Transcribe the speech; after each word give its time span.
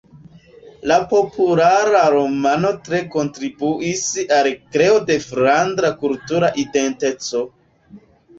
La 0.91 0.95
populara 1.09 1.99
romano 2.13 2.71
tre 2.87 3.01
kontribuis 3.17 4.01
al 4.39 4.51
kreo 4.77 4.97
de 5.11 5.19
flandra 5.27 5.93
kultura 6.01 6.51
identeco. 6.67 7.45